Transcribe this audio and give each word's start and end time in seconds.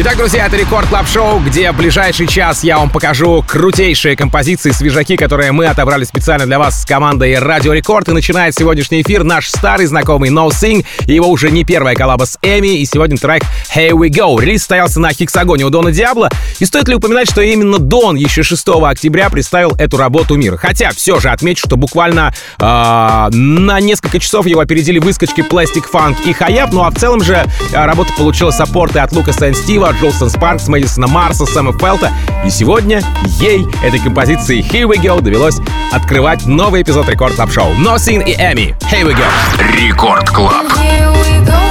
Итак, 0.00 0.16
друзья, 0.16 0.46
это 0.46 0.56
Record 0.56 0.86
Club 0.86 1.08
Show, 1.08 1.40
где 1.40 1.72
в 1.72 1.76
ближайший 1.76 2.28
час 2.28 2.62
я 2.62 2.78
вам 2.78 2.88
покажу 2.88 3.44
крутейшие 3.44 4.14
композиции, 4.14 4.70
свежаки, 4.70 5.16
которые 5.16 5.50
мы 5.50 5.66
отобрали 5.66 6.04
специально 6.04 6.46
для 6.46 6.60
вас 6.60 6.82
с 6.82 6.86
командой 6.86 7.36
Радио 7.36 7.72
Рекорд. 7.72 8.08
И 8.08 8.12
начинает 8.12 8.54
сегодняшний 8.54 9.02
эфир 9.02 9.24
наш 9.24 9.48
старый 9.48 9.86
знакомый 9.86 10.30
No 10.30 10.50
Sing. 10.50 10.86
Его 11.06 11.26
уже 11.26 11.50
не 11.50 11.64
первая 11.64 11.96
коллаба 11.96 12.26
с 12.26 12.38
Эми, 12.42 12.78
и 12.78 12.86
сегодня 12.86 13.18
трек 13.18 13.42
Here 13.74 13.90
We 13.90 14.08
Go. 14.08 14.40
Релиз 14.40 14.62
стоялся 14.62 15.00
на 15.00 15.12
Hexagon'е 15.12 15.64
у 15.64 15.70
Дона 15.70 15.90
Диабло. 15.90 16.30
И 16.60 16.64
стоит 16.64 16.86
ли 16.86 16.94
упоминать, 16.94 17.28
что 17.28 17.40
именно 17.42 17.80
Дон 17.80 18.14
еще 18.14 18.44
6 18.44 18.68
октября 18.68 19.30
представил 19.30 19.74
эту 19.80 19.96
работу 19.96 20.36
мир. 20.36 20.58
Хотя 20.58 20.90
все 20.90 21.18
же 21.18 21.30
отмечу, 21.30 21.66
что 21.66 21.76
буквально 21.76 22.32
э, 22.60 22.62
на 22.62 23.80
несколько 23.80 24.20
часов 24.20 24.46
его 24.46 24.60
опередили 24.60 25.00
выскочки 25.00 25.40
Plastic 25.40 25.86
Funk 25.92 26.18
и 26.24 26.32
Хаяп. 26.32 26.70
Ну 26.70 26.84
а 26.84 26.90
в 26.90 26.94
целом 26.94 27.20
же 27.20 27.44
а, 27.74 27.86
работа 27.86 28.12
получила 28.16 28.52
саппорты 28.52 29.00
от 29.00 29.10
Лукаса 29.10 29.48
и 29.48 29.54
Стива, 29.54 29.87
Бейла, 29.88 29.92
Джолсон 29.98 30.30
Спаркс, 30.30 30.68
Мэдисона 30.68 31.06
Марса, 31.06 31.46
Сэма 31.46 31.72
Фелта. 31.72 32.12
И 32.44 32.50
сегодня 32.50 33.02
ей, 33.40 33.66
этой 33.82 33.98
композиции 33.98 34.60
Here 34.60 34.88
We 34.88 35.02
Go, 35.02 35.20
довелось 35.20 35.58
открывать 35.92 36.46
новый 36.46 36.82
эпизод 36.82 37.08
Record 37.08 37.34
Club 37.34 37.50
Шоу. 37.50 37.74
Носин 37.74 38.20
и 38.20 38.32
Эми. 38.32 38.76
Here 38.90 39.04
We 39.04 39.14
Go. 39.14 39.24
Record 39.76 40.28
Club. 40.30 40.66
Here 40.76 41.10
we 41.12 41.46
go. 41.46 41.67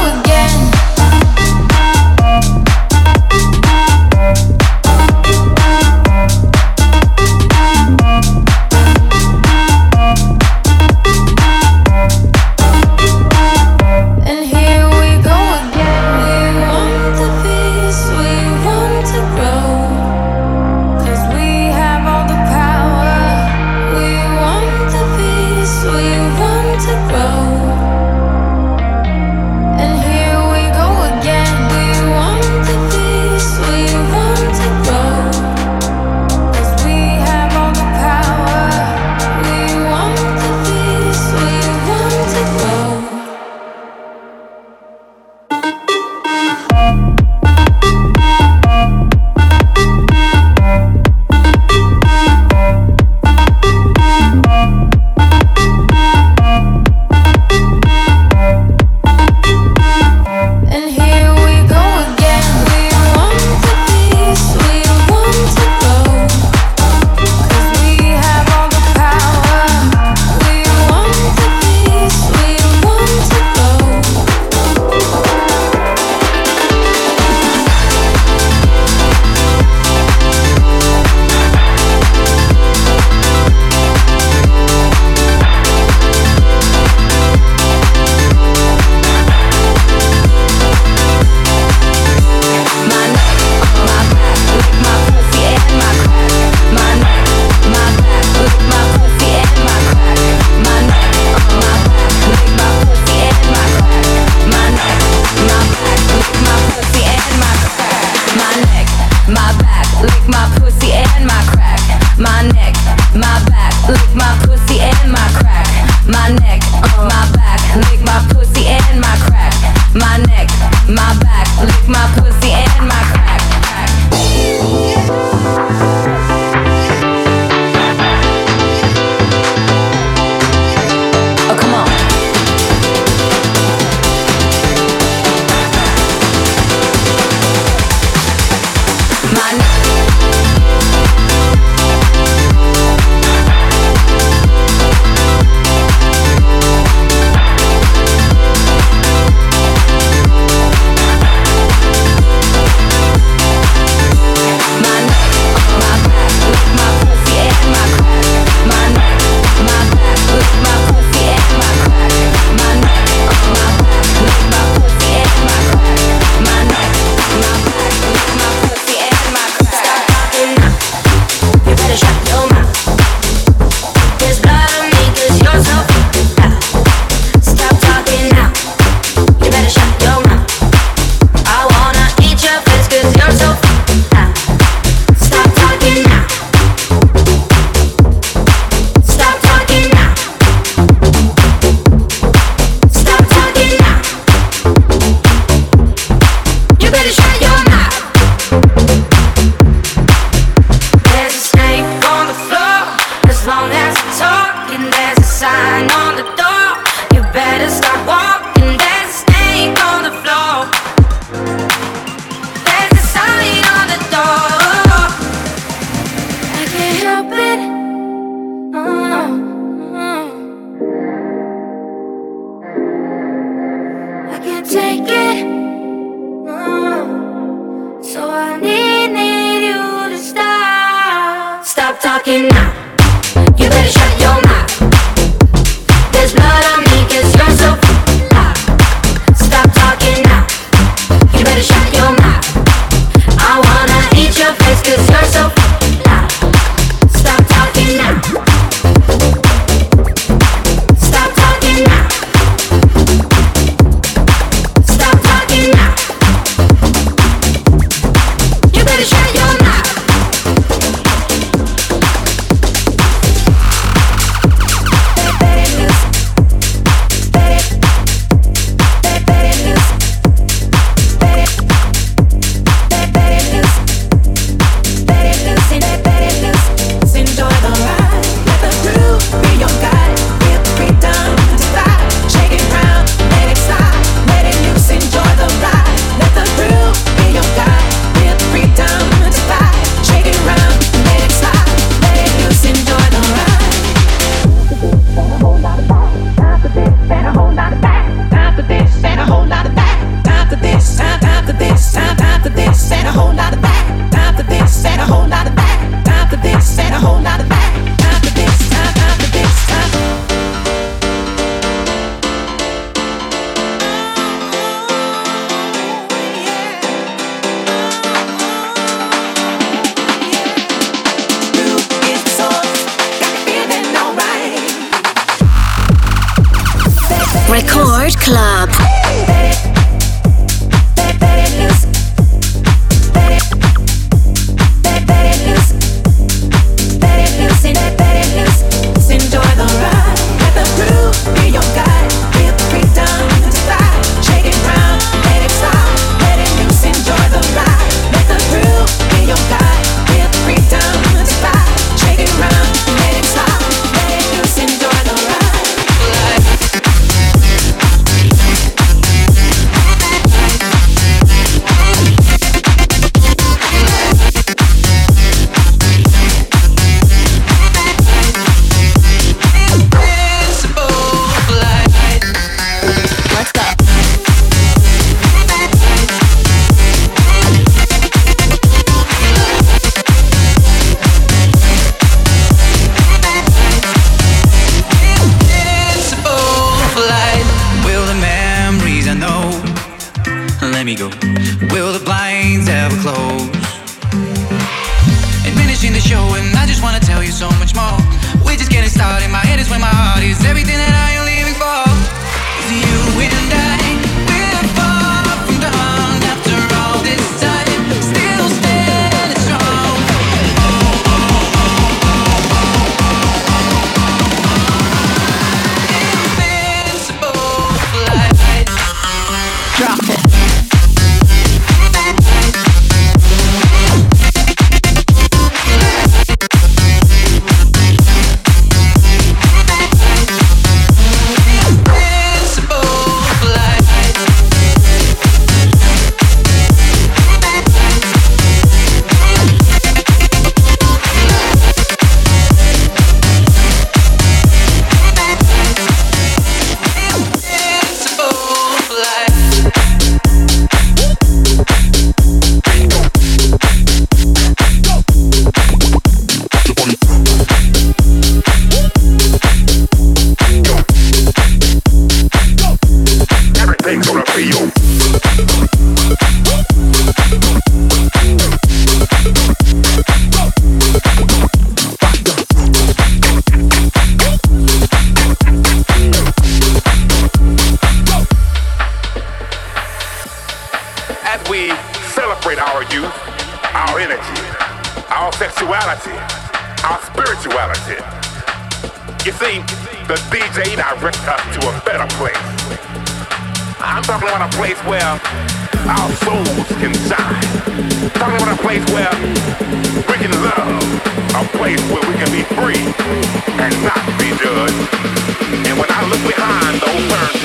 The 395.98 396.10
show, 396.10 396.36
and 396.38 396.56
I 396.56 396.68
just 396.68 396.84
wanna 396.84 397.00
tell 397.00 397.24
you 397.24 397.32
so 397.32 397.50
much 397.58 397.74
more. 397.74 397.98
We're 398.46 398.58
just 398.58 398.70
getting 398.70 398.90
started. 398.90 399.30
My 399.32 399.42
head 399.42 399.60
is 399.60 399.70
where 399.70 399.80
my 399.80 399.90
heart 399.90 400.24
is. 400.24 400.38
Everything 400.46 400.78
that 400.78 400.94
I 400.94 401.17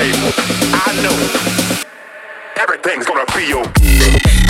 turntables, 0.03 0.35
I 0.73 1.03
know 1.03 2.63
everything's 2.63 3.07
gonna 3.07 3.27
be 3.37 3.55
okay. 3.55 4.42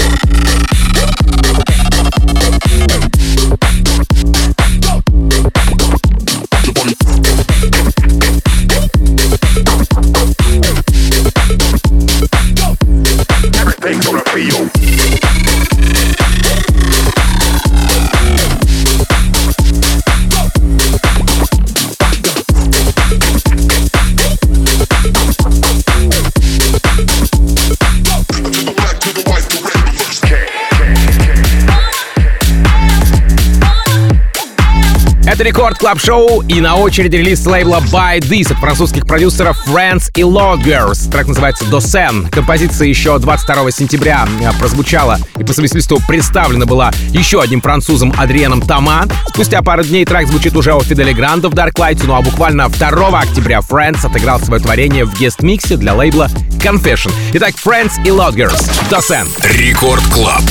Это 35.43 35.49
Рекорд 35.49 35.77
Клаб 35.77 35.99
Шоу 35.99 36.43
и 36.43 36.61
на 36.61 36.77
очереди 36.77 37.17
релиз 37.17 37.45
лейбла 37.45 37.81
By 37.93 38.21
This 38.21 38.53
от 38.53 38.59
французских 38.59 39.05
продюсеров 39.09 39.59
Friends 39.67 40.09
и 40.15 40.21
Lord 40.21 40.63
Girls. 40.63 41.11
Трек 41.11 41.27
называется 41.27 41.65
Досен. 41.65 42.29
Композиция 42.29 42.87
еще 42.87 43.19
22 43.19 43.73
сентября 43.73 44.29
э, 44.41 44.53
прозвучала 44.61 45.19
и 45.37 45.43
по 45.43 45.53
совместительству 45.53 46.01
представлена 46.07 46.65
была 46.65 46.93
еще 47.09 47.43
одним 47.43 47.61
французом 47.61 48.15
Адрианом 48.17 48.63
Тома. 48.63 49.07
Спустя 49.31 49.63
пару 49.63 49.83
дней 49.83 50.05
трек 50.05 50.29
звучит 50.29 50.55
уже 50.55 50.75
у 50.75 50.81
Фидели 50.81 51.13
Гранда 51.13 51.49
в 51.49 51.55
Dark 51.55 51.73
Light, 51.73 52.01
ну 52.07 52.15
а 52.15 52.23
буквально 52.23 52.69
2 52.69 53.21
октября 53.21 53.63
Friends 53.69 54.07
отыграл 54.07 54.39
свое 54.39 54.63
творение 54.63 55.05
в 55.05 55.13
гест-миксе 55.19 55.77
для 55.77 55.93
лейбла 55.93 56.29
Confession. 56.61 57.11
Итак, 57.33 57.55
Friends 57.55 58.01
и 58.05 58.11
Lord 58.11 58.37
Girls. 58.37 58.71
Досен. 58.89 59.27
Рекорд 59.43 60.05
Клаб. 60.15 60.43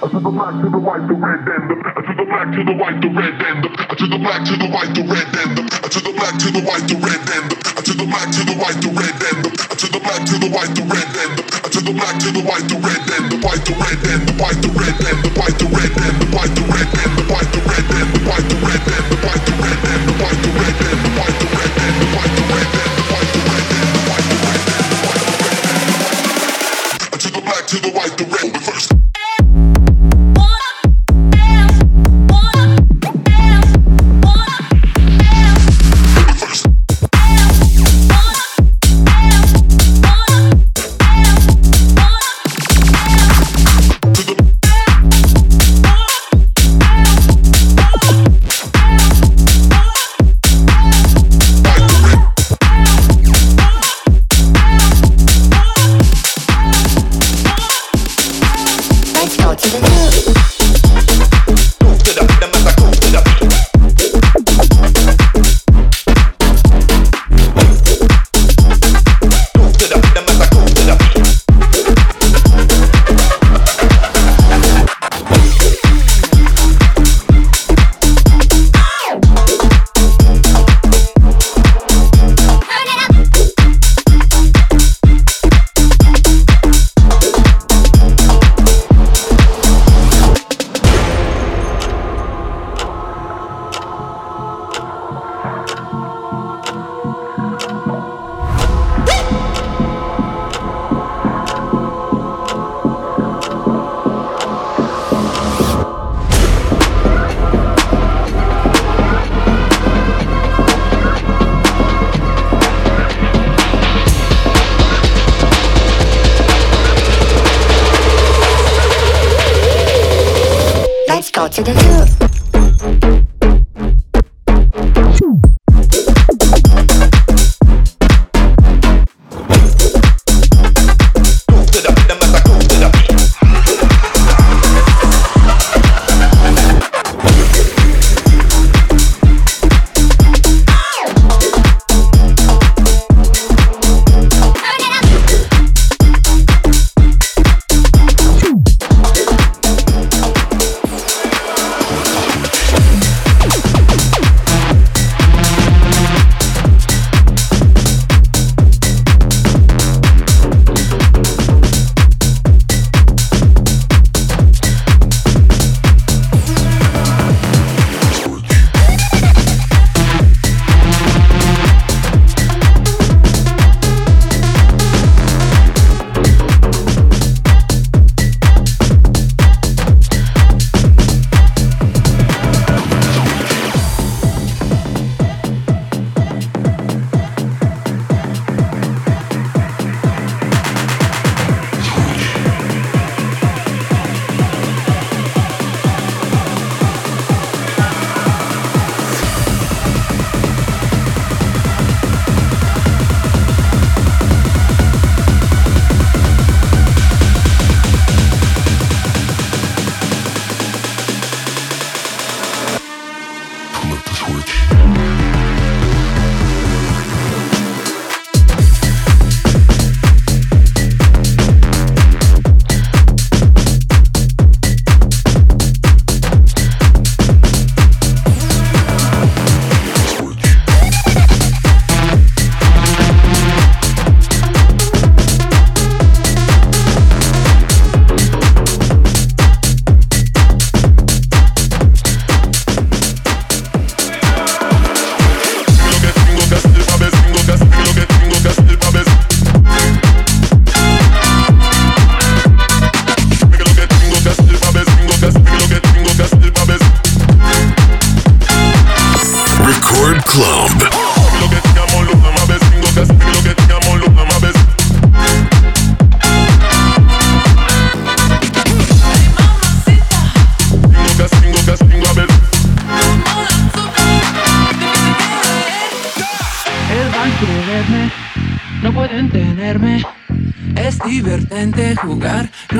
To 0.00 0.20
the 0.20 0.28
white, 0.28 1.08
the 1.08 1.16
red, 1.16 1.40
and 1.48 1.70
the 1.70 1.76
to 2.04 2.12
the 2.12 2.24
black, 2.28 2.52
to 2.52 2.60
the 2.64 2.74
white, 2.76 3.00
the 3.00 3.08
red, 3.08 3.32
and 3.40 3.64
the 3.64 3.68
to 3.96 4.06
the 4.06 4.18
black, 4.18 4.44
to 4.44 4.54
the 4.56 4.68
white, 4.68 4.92
the 4.92 5.02
red, 5.08 5.28
and 5.40 5.56
the 5.56 5.62
to 5.88 6.00
the 6.04 6.12
black, 6.12 6.36
to 6.36 6.48
the 6.52 6.60
white, 6.60 6.84
the 6.84 6.96
red, 7.00 7.20
and 7.32 7.44
the 7.48 7.56
to 7.80 7.92
the 7.96 8.04
black, 8.04 8.28
to 8.28 8.42
the 8.44 8.54
white, 8.60 8.76
the 8.76 8.90
red, 8.92 9.16
and 9.16 9.40
the 9.40 9.50
to 9.76 9.86
the 9.88 10.00
black, 10.00 10.20
to 10.28 10.36
the 10.36 10.48
white, 10.52 10.74
the 10.76 10.84
red, 10.84 11.08
and 11.16 11.32
the 11.32 11.44
to 11.72 11.80
the 11.80 11.92
black, 11.96 12.16
to 12.20 12.28
the 12.28 12.42
white, 12.44 12.66
the 12.68 12.76
red, 12.76 13.00
and 13.08 13.24
the 13.32 13.36
white, 13.40 13.64
the 13.64 13.72
red, 13.72 14.00
and 14.04 14.22
the 14.28 14.34
white, 14.36 14.58
the 14.60 14.68
red, 14.76 14.92
and 14.92 15.12
the 15.16 15.16
white, 15.16 15.16
the 15.16 15.16
red, 15.16 15.16
and 15.16 15.20
the 15.24 15.32
white, 15.32 15.56
the 15.56 15.66
red, 15.72 15.92
and 15.96 16.16
the 16.16 16.28
white, 16.28 16.52
the 16.52 16.68
red, 16.68 16.84
and 16.84 17.12
the 17.16 17.24
white, 17.24 17.48
the 17.48 17.64
red, 17.64 17.86
and 17.88 18.10
the 18.12 18.20
white, 18.28 18.44
the 18.44 18.58
red, 18.60 18.84
and 18.84 19.06
the 19.08 19.16
white, 19.16 19.42
the 19.46 19.52
red, 19.56 19.80
and 19.80 20.02
the 20.04 20.14
white, 20.20 20.40
the 20.44 20.50
red, 20.52 20.76
and 20.76 21.00
the 21.00 21.12
white, 21.16 21.38
the 21.40 21.46
red, 21.56 22.05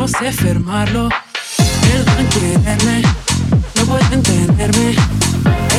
no 0.06 0.12
sé 0.20 0.30
fermarlo. 0.30 1.08
Él 1.92 2.04
va 2.06 2.12
a 2.12 2.20
no 3.74 3.86
puede 3.86 4.14
entenderme. 4.14 4.90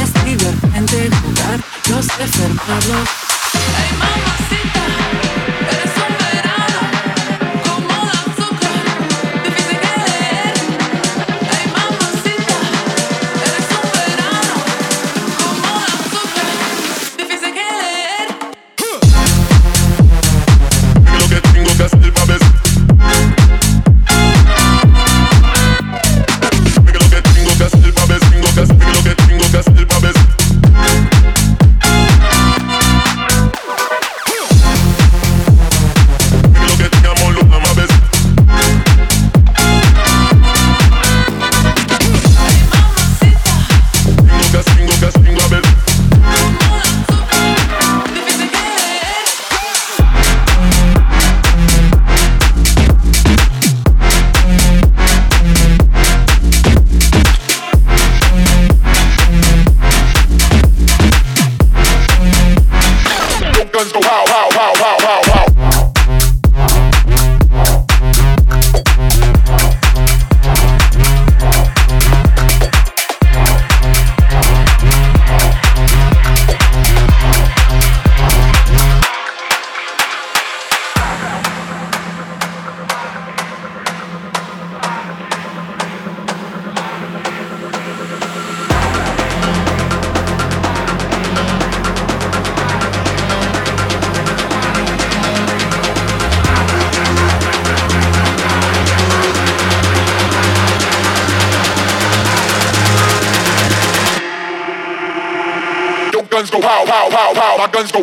Es 0.02 0.26
divertente 0.26 1.10
jugar, 1.22 1.60
no 1.90 2.04
sé 2.04 2.28
fermarlo. 2.28 3.27
go 106.62 106.68
pow, 106.68 106.86
pow, 106.86 107.10
pow, 107.10 107.34
pow. 107.34 107.58
My 107.58 107.68
guns 107.68 107.92
go. 107.92 108.02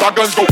My 0.00 0.10
guns 0.14 0.34
go. 0.34 0.51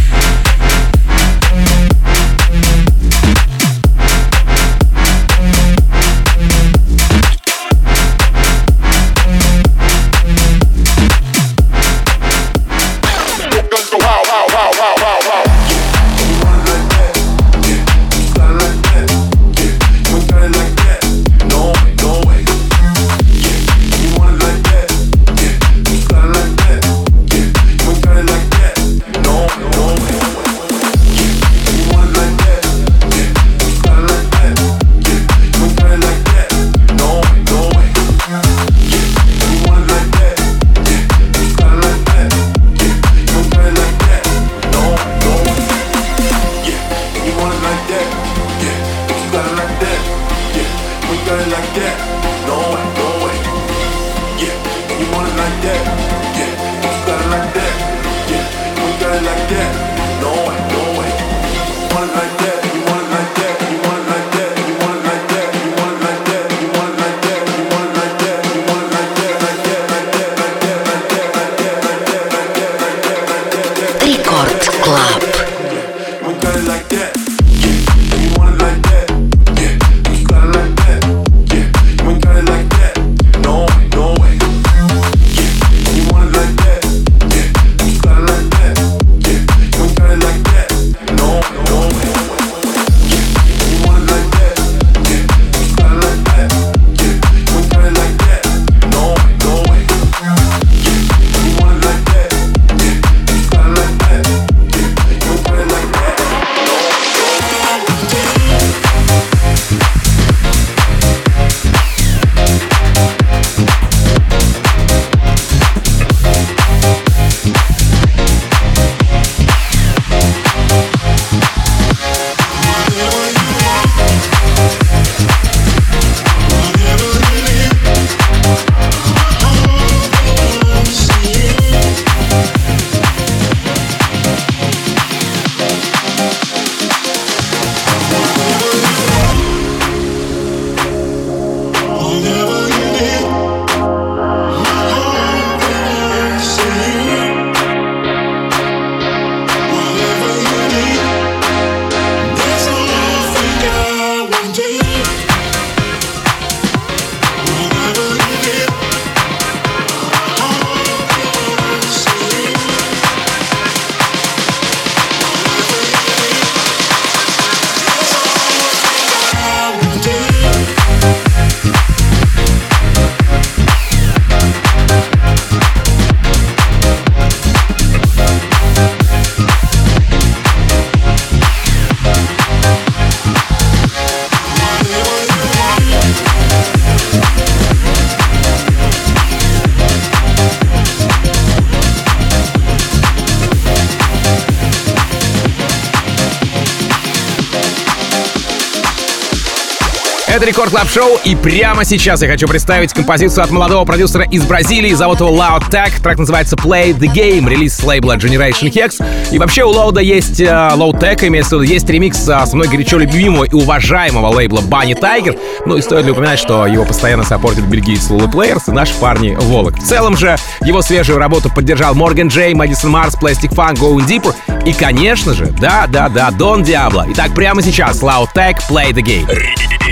Это 200.41 200.49
Record 200.49 200.71
Club 200.71 200.89
Шоу, 200.89 201.19
и 201.23 201.37
прямо 201.37 201.85
сейчас 201.85 202.23
я 202.23 202.29
хочу 202.29 202.49
представить 202.49 202.95
композицию 202.95 203.45
от 203.45 203.51
молодого 203.51 203.85
продюсера 203.85 204.25
из 204.25 204.43
Бразилии, 204.47 204.95
зовут 204.95 205.21
его 205.21 205.29
Loud 205.29 205.69
Tech. 205.71 205.91
Трек 206.03 206.17
называется 206.17 206.57
Play 206.57 206.97
the 206.97 207.13
Game, 207.13 207.47
релиз 207.47 207.77
с 207.77 207.85
лейбла 207.85 208.17
Generation 208.17 208.73
Hex. 208.73 209.05
И 209.33 209.39
вообще 209.39 209.65
у 209.65 209.69
Лоуда 209.69 210.01
есть, 210.01 210.41
э, 210.41 210.47
Loud 210.47 210.99
Tech 210.99 211.27
имеется 211.27 211.59
в 211.59 211.61
виду, 211.61 211.71
есть 211.71 211.87
ремикс 211.91 212.27
э, 212.27 212.47
с 212.47 212.55
мной 212.55 212.69
горячо 212.69 212.97
любимого 212.97 213.45
и 213.45 213.53
уважаемого 213.53 214.29
лейбла 214.29 214.61
Bunny 214.61 214.99
Tiger. 214.99 215.39
Ну 215.67 215.77
и 215.77 215.83
стоит 215.83 216.07
ли 216.07 216.13
упоминать, 216.13 216.39
что 216.39 216.67
его 216.67 216.87
постоянно 216.87 217.23
саппортит 217.23 217.67
бельгиец 217.67 218.09
Loulou 218.09 218.33
Players 218.33 218.63
и 218.69 218.71
наши 218.71 218.95
парни 218.95 219.37
Volac. 219.39 219.77
В 219.77 219.87
целом 219.87 220.17
же 220.17 220.39
его 220.63 220.81
свежую 220.81 221.19
работу 221.19 221.51
поддержал 221.55 221.95
Морган 221.95 222.29
Джей, 222.29 222.55
Мэдисон 222.55 222.93
Марс, 222.93 223.15
Plastic 223.15 223.55
Funk, 223.55 223.75
Going 223.75 224.07
Deeper 224.07 224.35
и, 224.65 224.73
конечно 224.73 225.35
же, 225.35 225.53
да-да-да, 225.61 226.31
Дон 226.31 226.63
Диабло. 226.63 227.05
Итак, 227.11 227.35
прямо 227.35 227.61
сейчас 227.61 228.01
Loud 228.01 228.29
Tech 228.35 228.57
Play 228.71 228.93
the 228.93 229.03
Game. 229.03 229.29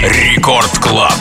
Рекорд 0.01 0.79
Клаб. 0.79 1.19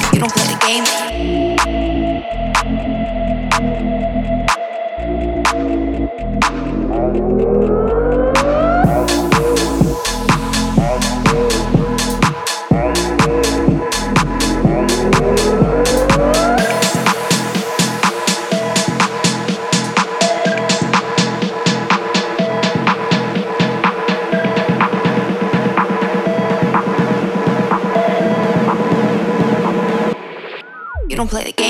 Play 31.27 31.43
the 31.43 31.51
game, 31.51 31.66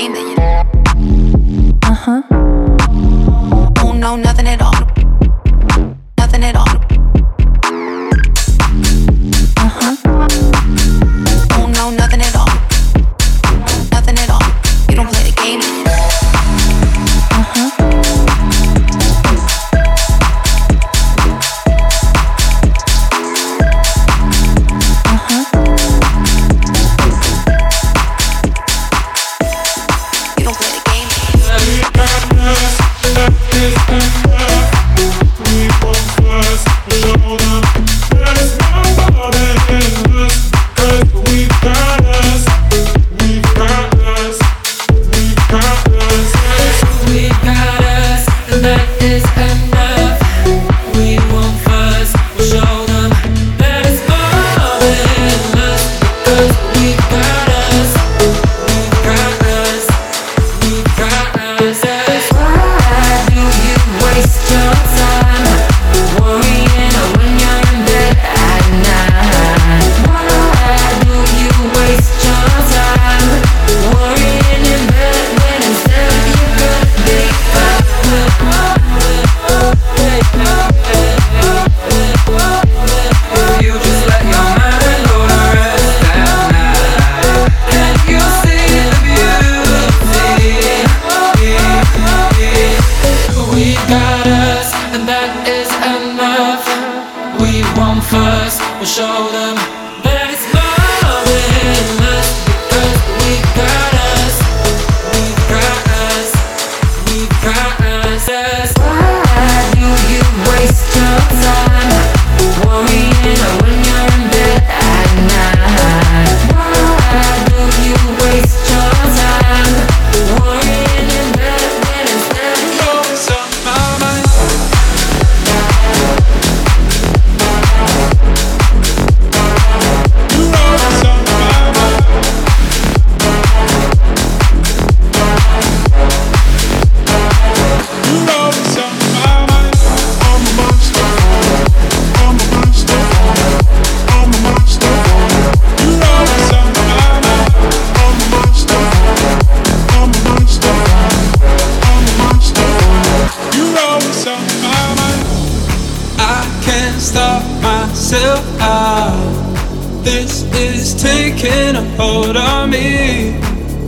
is 160.88 161.02
taking 161.02 161.76
a 161.76 161.82
hold 161.96 162.36
on 162.36 162.70
me. 162.70 163.38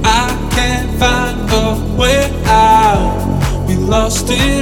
I 0.05 0.27
can't 0.53 0.91
find 0.99 1.39
a 1.51 1.97
way 1.97 2.31
out. 2.47 3.67
We 3.67 3.77
lost 3.77 4.27
it 4.29 4.60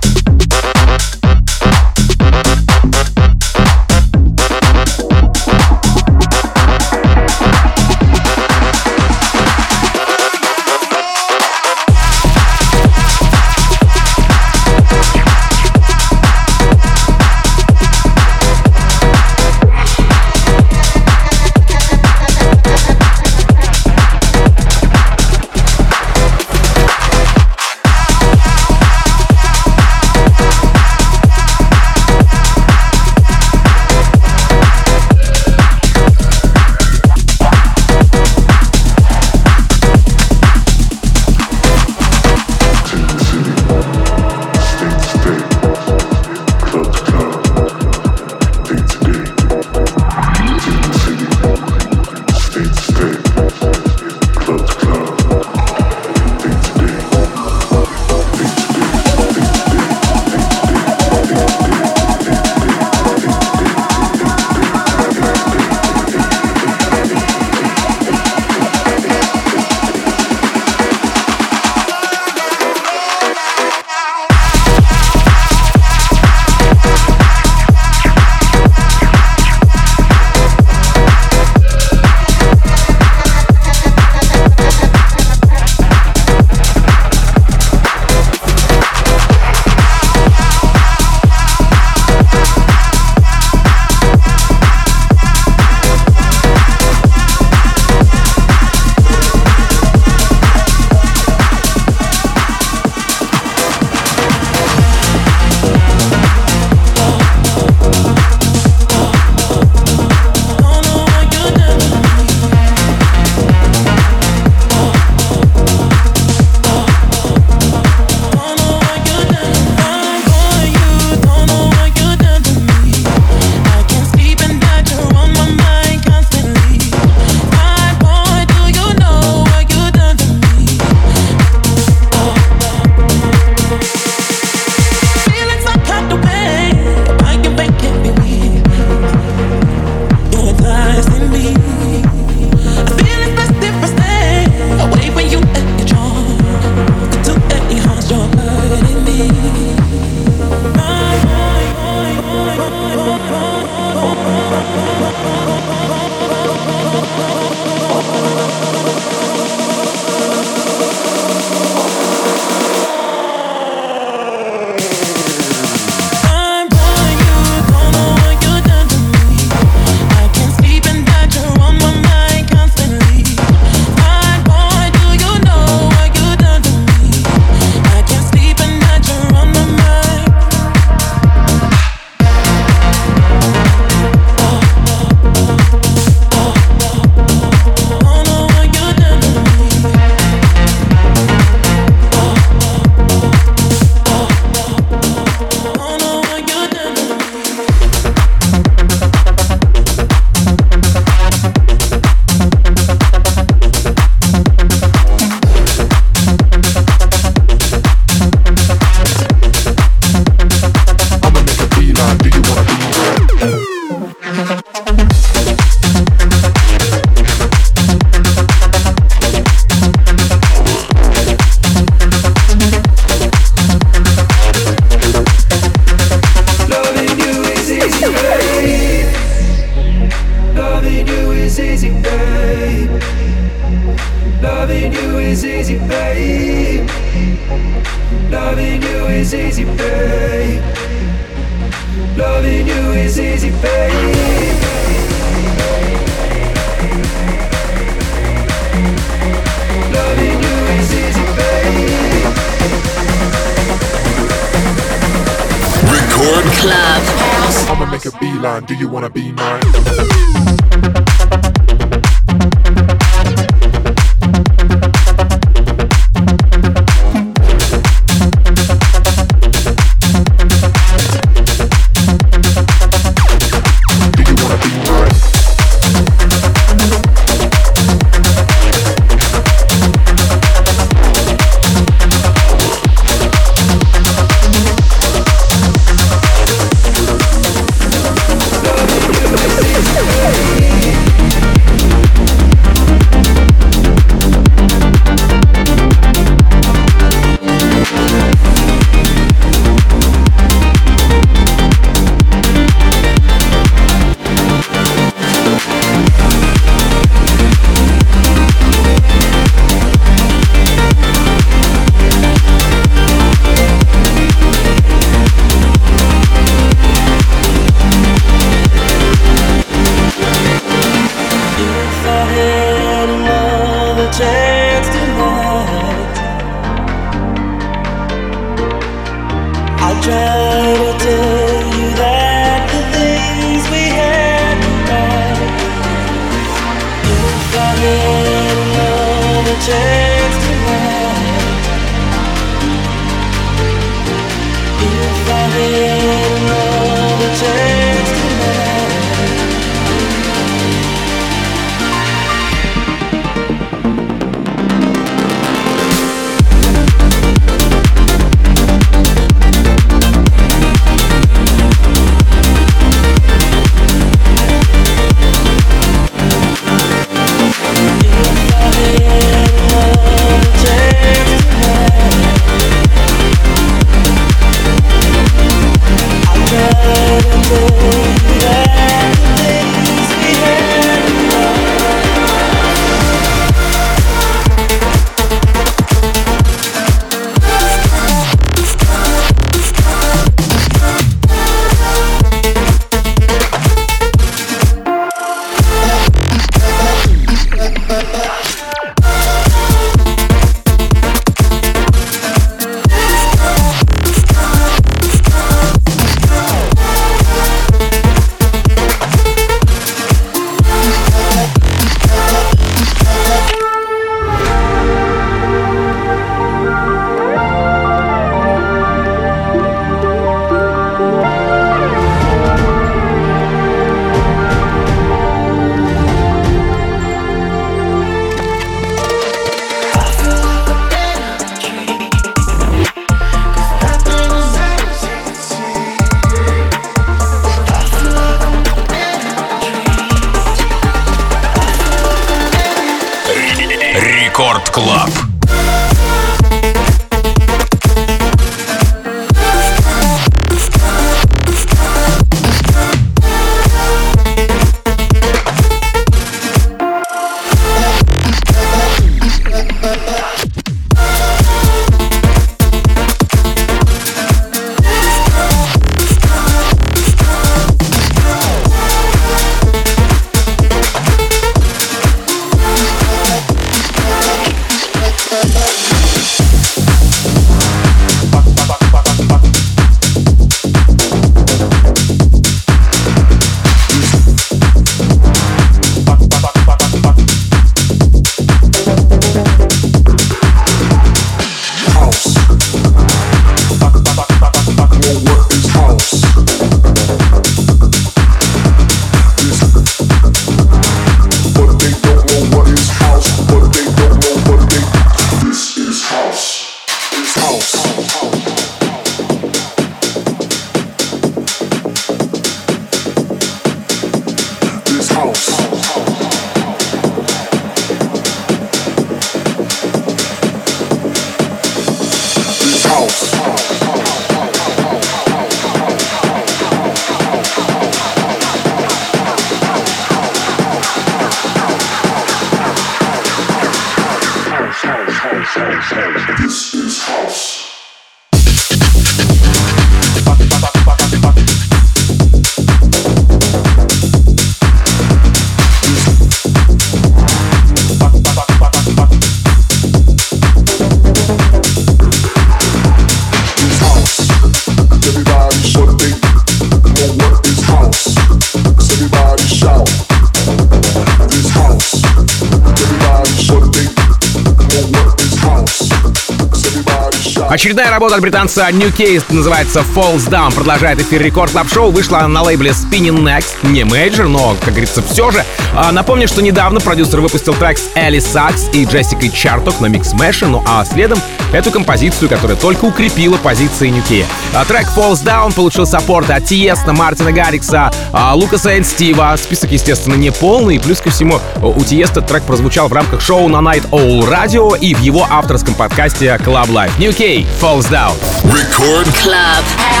Очередная 567.61 567.91
работа 567.91 568.15
от 568.15 568.21
британца 568.21 568.67
New 568.71 568.89
Case 568.89 569.23
называется 569.29 569.83
Falls 569.95 570.27
Down. 570.27 570.51
Продолжает 570.51 570.99
эфир 570.99 571.21
Record 571.21 571.51
Club 571.51 571.71
Шоу. 571.71 571.91
Вышла 571.91 572.25
на 572.25 572.41
лейбле 572.41 572.71
Spinnin' 572.71 573.19
Next. 573.19 573.53
Не 573.61 573.83
мейджор, 573.83 574.27
но, 574.27 574.55
как 574.59 574.69
говорится, 574.69 575.03
все 575.03 575.29
же. 575.29 575.45
А, 575.75 575.91
напомню, 575.91 576.27
что 576.27 576.41
недавно 576.41 576.79
продюсер 576.79 577.21
выпустил 577.21 577.53
трек 577.53 577.77
с 577.77 577.91
Элли 577.93 578.17
Сакс 578.17 578.67
и 578.73 578.83
Джессикой 578.83 579.29
Черток 579.29 579.79
на 579.79 579.85
Mixmash 579.85 580.11
е, 580.13 580.47
ну 580.47 580.63
а 580.67 580.83
следом 580.85 581.19
эту 581.53 581.71
композицию, 581.71 582.29
которая 582.29 582.57
только 582.57 582.85
укрепила 582.85 583.37
позиции 583.37 583.89
New 583.89 584.03
Key. 584.09 584.25
А, 584.53 584.65
трек 584.65 584.87
Falls 584.95 585.23
Down 585.23 585.53
получил 585.53 585.85
саппорт 585.85 586.29
от 586.29 586.45
Тиесто, 586.45 586.93
Мартина 586.93 587.31
Гаррикса, 587.31 587.91
а, 588.11 588.33
Лукаса 588.35 588.75
и 588.75 588.83
Стива. 588.83 589.35
Список, 589.37 589.71
естественно, 589.71 590.15
не 590.15 590.31
полный. 590.31 590.79
Плюс 590.79 590.99
ко 590.99 591.09
всему, 591.09 591.39
у 591.61 591.83
Тиесто 591.83 592.21
трек 592.21 592.43
прозвучал 592.43 592.87
в 592.87 592.93
рамках 592.93 593.21
шоу 593.21 593.47
на 593.47 593.57
Night 593.57 593.89
Owl 593.91 594.27
Radio 594.27 594.77
и 594.77 594.93
в 594.93 594.99
его 594.99 595.25
авторском 595.29 595.73
подкасте 595.75 596.39
Club 596.43 596.69
Life. 596.69 596.91
New 596.97 597.11
Key 597.11 597.45
Falls 597.61 597.89
Down. 597.89 598.15
Record 598.43 599.07
Club. 599.23 600.00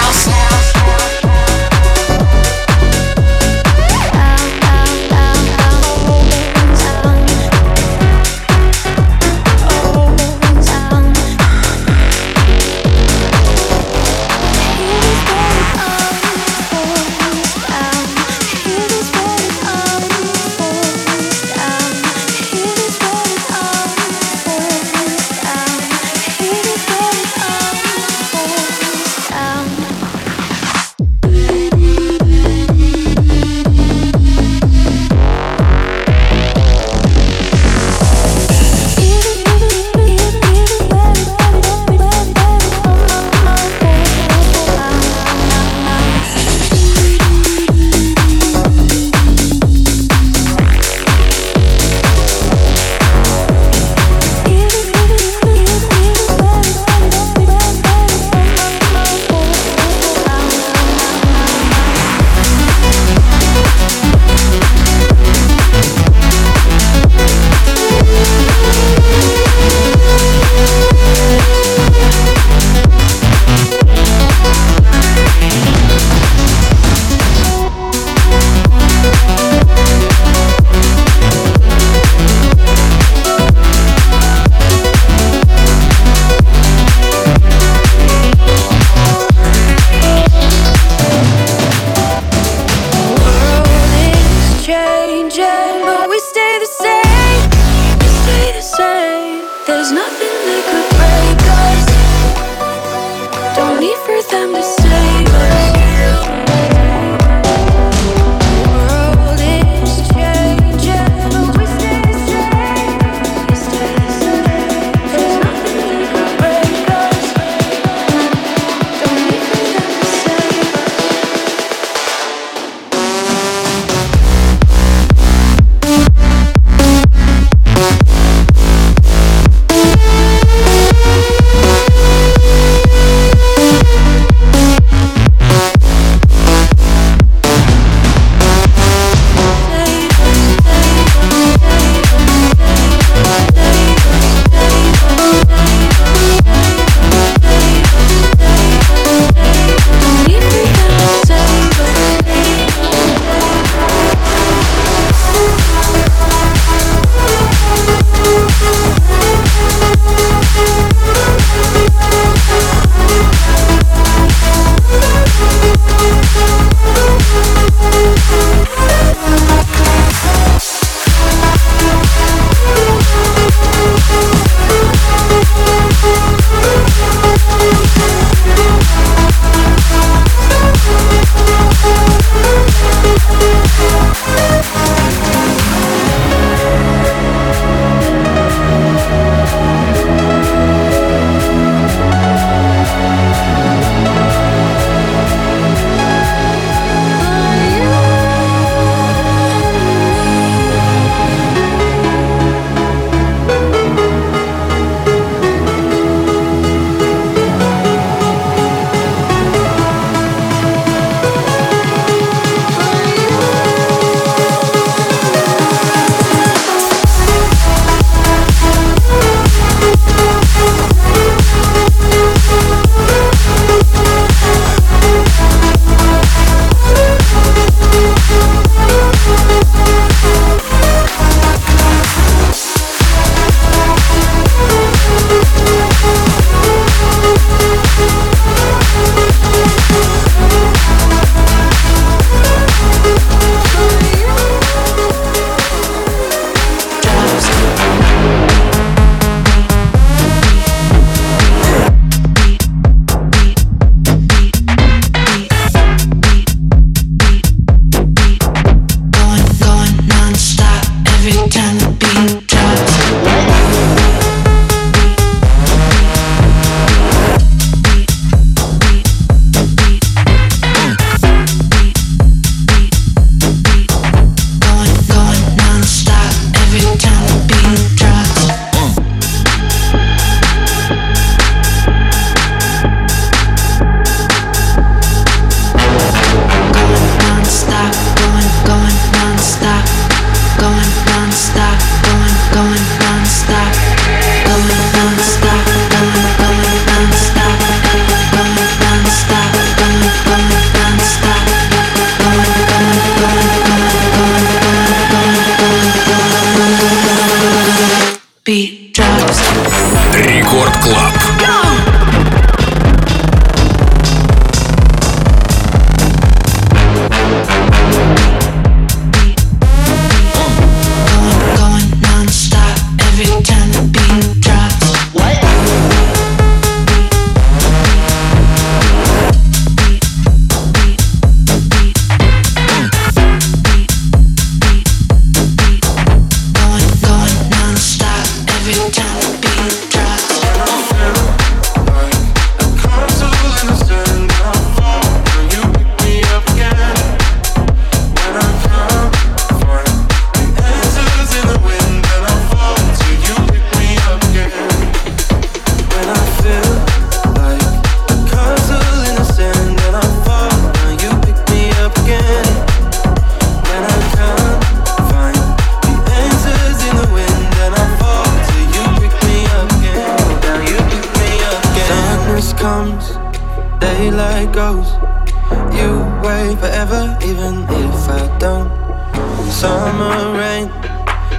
summer 379.61 380.35
rain, 380.39 380.71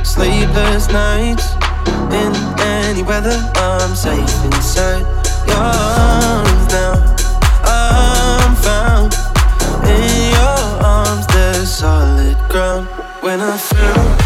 sleepless 0.05 0.87
nights. 0.93 1.55
In 2.15 2.33
any 2.61 3.03
weather, 3.03 3.37
I'm 3.57 3.97
safe 3.97 4.45
inside 4.45 5.05
your 5.49 5.57
arms 5.57 6.67
now. 6.71 7.17
I'm 7.65 8.55
found 8.55 9.13
in 9.89 10.31
your 10.39 10.63
arms, 10.87 11.27
there's 11.35 11.69
solid 11.69 12.39
ground 12.49 12.87
when 13.23 13.41
I 13.41 13.57
feel. 13.57 14.22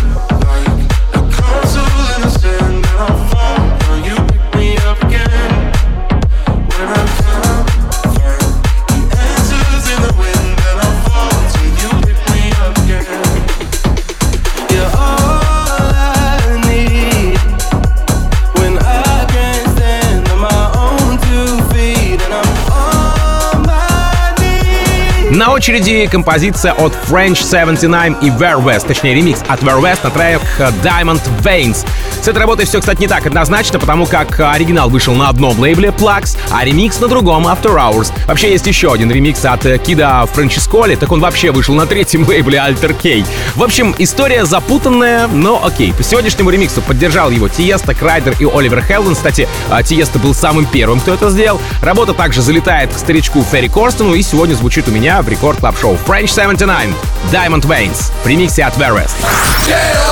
На 25.36 25.52
очереди 25.52 26.08
композиция 26.10 26.72
от 26.72 26.94
French 27.10 27.44
79 27.44 28.22
и 28.22 28.28
Where 28.30 28.64
West, 28.64 28.86
точнее 28.86 29.14
ремикс 29.14 29.42
от 29.46 29.60
Where 29.60 29.82
West 29.82 29.98
на 30.02 30.08
трек 30.08 30.40
Diamond 30.82 31.20
Veins. 31.42 31.86
С 32.22 32.26
этой 32.26 32.38
работой 32.38 32.64
все, 32.64 32.80
кстати, 32.80 33.00
не 33.00 33.06
так 33.06 33.26
однозначно, 33.26 33.78
потому 33.78 34.06
как 34.06 34.40
оригинал 34.40 34.88
вышел 34.88 35.14
на 35.14 35.28
одном 35.28 35.60
лейбле 35.60 35.90
Plax, 35.90 36.38
а 36.50 36.64
ремикс 36.64 36.98
на 37.00 37.08
другом 37.08 37.46
After 37.46 37.76
Hours. 37.76 38.10
Вообще 38.26 38.50
есть 38.52 38.66
еще 38.66 38.94
один 38.94 39.10
ремикс 39.10 39.44
от 39.44 39.60
Кида 39.82 40.26
Франческоли, 40.32 40.96
так 40.96 41.12
он 41.12 41.20
вообще 41.20 41.50
вышел 41.50 41.74
на 41.74 41.84
третьем 41.86 42.24
лейбле 42.26 42.58
Alter 42.58 42.94
K. 42.94 43.28
В 43.56 43.62
общем, 43.62 43.94
история 43.98 44.46
запутанная, 44.46 45.28
но 45.28 45.62
окей. 45.62 45.92
По 45.92 46.02
сегодняшнему 46.02 46.48
ремиксу 46.48 46.80
поддержал 46.80 47.30
его 47.30 47.48
Тиесто, 47.48 47.94
Крайдер 47.94 48.34
и 48.40 48.46
Оливер 48.46 48.82
Хелденс. 48.82 49.14
Кстати, 49.14 49.46
а, 49.68 49.82
Тиесто 49.82 50.18
был 50.18 50.32
самым 50.32 50.64
первым, 50.64 50.98
кто 50.98 51.12
это 51.12 51.28
сделал. 51.28 51.60
Работа 51.82 52.14
также 52.14 52.40
залетает 52.40 52.94
к 52.94 52.98
старичку 52.98 53.44
Ферри 53.44 53.68
Корстену 53.68 54.14
и 54.14 54.22
сегодня 54.22 54.54
звучит 54.54 54.88
у 54.88 54.90
меня 54.90 55.22
в 55.25 55.27
рекорд 55.29 55.59
клаб 55.59 55.75
шоу 55.79 55.97
French 56.05 56.27
79 56.27 56.95
Diamond 57.31 57.63
Veins 57.63 58.11
в 58.23 58.27
ремиксе 58.27 58.63
от 58.63 58.75
Verest. 58.77 59.15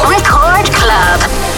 Record 0.08 0.66
Club. 0.72 1.53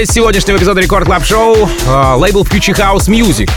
Финале 0.00 0.14
сегодняшнего 0.14 0.56
эпизода 0.56 0.80
Record 0.80 1.04
Club 1.04 1.26
Шоу 1.26 1.68
э, 1.86 2.14
лейбл 2.16 2.42
Future 2.44 2.74
House 2.74 3.06
Music 3.08 3.50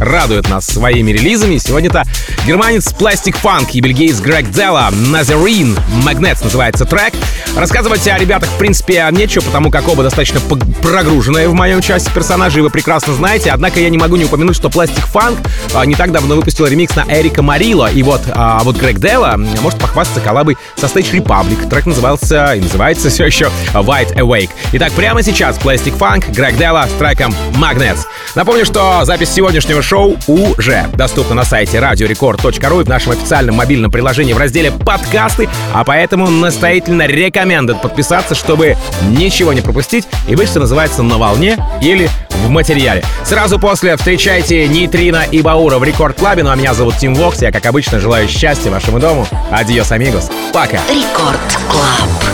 радует 0.00 0.48
нас 0.48 0.66
своими 0.66 1.12
релизами. 1.12 1.58
Сегодня-то 1.58 2.04
германец 2.46 2.92
Plastic 2.98 3.36
Funk 3.42 3.70
и 3.72 3.80
бельгиец 3.80 4.20
Грег 4.20 4.50
Делла 4.50 4.88
Nazarene 4.90 5.78
Magnets 6.04 6.42
называется 6.42 6.84
трек. 6.84 7.14
Рассказывать 7.56 8.06
о 8.08 8.18
ребятах, 8.18 8.48
в 8.48 8.58
принципе, 8.58 9.06
нечего, 9.12 9.44
потому 9.44 9.70
как 9.70 9.86
оба 9.88 10.02
достаточно 10.02 10.40
прогруженные 10.82 11.48
в 11.48 11.54
моем 11.54 11.80
части 11.80 12.10
персонажей, 12.10 12.62
вы 12.62 12.70
прекрасно 12.70 13.14
знаете. 13.14 13.50
Однако 13.50 13.80
я 13.80 13.88
не 13.90 13.98
могу 13.98 14.16
не 14.16 14.24
упомянуть, 14.24 14.56
что 14.56 14.68
Plastic 14.68 15.04
Funk 15.12 15.38
а, 15.74 15.84
не 15.84 15.94
так 15.94 16.12
давно 16.12 16.36
выпустил 16.36 16.66
ремикс 16.66 16.96
на 16.96 17.04
Эрика 17.08 17.42
Морилло. 17.42 17.90
И 17.90 18.02
вот, 18.02 18.22
а, 18.30 18.60
вот 18.62 18.76
Грег 18.76 18.98
Делла 18.98 19.34
может 19.60 19.78
похвастаться 19.78 20.20
коллабой 20.20 20.56
со 20.76 20.86
Stage 20.86 21.12
Republic. 21.12 21.68
Трек 21.68 21.86
назывался 21.86 22.54
и 22.54 22.60
называется 22.60 23.10
все 23.10 23.26
еще 23.26 23.50
Wide 23.72 24.14
Awake. 24.14 24.50
Итак, 24.72 24.92
прямо 24.92 25.22
сейчас 25.22 25.58
Plastic 25.58 25.96
Funk, 25.98 26.32
Грег 26.32 26.56
Делла 26.56 26.86
с 26.88 26.98
треком 26.98 27.34
Magnets. 27.52 28.00
Напомню, 28.34 28.64
что 28.64 29.04
запись 29.04 29.30
сегодняшнего 29.30 29.82
шоу 29.82 30.16
уже 30.26 30.86
доступна 30.94 31.34
на 31.34 31.44
сайте 31.44 31.78
radiorecord.ru 31.78 32.80
и 32.80 32.84
в 32.84 32.88
нашем 32.88 33.12
официальном 33.12 33.56
мобильном 33.56 33.90
приложении 33.90 34.32
в 34.32 34.38
разделе 34.38 34.70
«Подкасты», 34.70 35.48
а 35.72 35.84
поэтому 35.84 36.28
настоятельно 36.30 37.06
рекомендую 37.06 37.78
подписаться, 37.78 38.34
чтобы 38.34 38.76
ничего 39.08 39.52
не 39.52 39.60
пропустить 39.60 40.06
и 40.28 40.36
быть, 40.36 40.48
что 40.48 40.60
называется, 40.60 41.02
на 41.02 41.18
волне 41.18 41.58
или 41.82 42.08
в 42.30 42.48
материале. 42.48 43.02
Сразу 43.24 43.58
после 43.58 43.96
встречайте 43.96 44.66
Нейтрино 44.68 45.24
и 45.30 45.42
Баура 45.42 45.78
в 45.78 45.84
Record 45.84 46.18
Club 46.18 46.34
е. 46.34 46.42
Ну 46.42 46.50
а 46.50 46.56
меня 46.56 46.74
зовут 46.74 46.96
Тим 46.98 47.14
Вокс. 47.14 47.42
Я, 47.42 47.52
как 47.52 47.66
обычно, 47.66 48.00
желаю 48.00 48.28
счастья 48.28 48.70
вашему 48.70 48.98
дому. 48.98 49.26
Adiós, 49.50 49.92
amigos. 49.92 50.30
Пока. 50.52 50.78
Record 50.88 51.58
Club. 51.68 52.29